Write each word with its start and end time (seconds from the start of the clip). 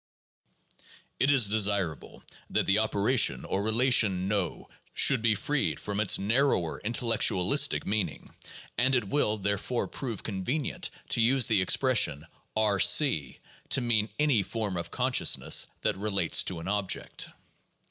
It 1.19 1.29
is 1.29 1.47
desirable 1.47 2.23
that 2.49 2.65
the 2.65 2.79
operation 2.79 3.45
or 3.45 3.61
relation 3.61 4.27
"know" 4.27 4.67
should 4.95 5.21
be 5.21 5.35
freed 5.35 5.79
from 5.79 5.99
its 5.99 6.17
narrower 6.17 6.81
intelleetualistic 6.83 7.85
meaning; 7.85 8.31
and 8.79 8.95
it 8.95 9.07
will, 9.09 9.37
therefore, 9.37 9.87
prove 9.87 10.23
convenient 10.23 10.89
to 11.09 11.21
use 11.21 11.45
the 11.45 11.61
expression 11.61 12.25
R 12.55 12.79
c, 12.79 13.37
to 13.69 13.81
mean 13.81 14.09
any 14.17 14.41
form 14.41 14.75
of 14.75 14.89
conscious 14.89 15.37
ness 15.37 15.67
that 15.81 15.97
relates 15.97 16.41
to 16.45 16.59
an 16.59 16.67
object. 16.67 17.29